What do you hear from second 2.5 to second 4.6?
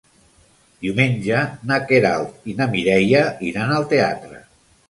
i na Mireia iran al teatre.